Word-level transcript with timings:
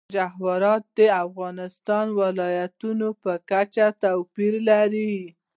جواهرات 0.15 0.83
د 0.97 0.99
افغانستان 1.25 2.05
د 2.11 2.17
ولایاتو 2.21 2.89
په 3.23 3.31
کچه 3.49 3.87
توپیر 4.01 4.53
لري. 4.69 5.15